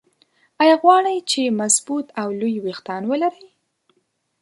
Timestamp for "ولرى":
3.11-3.47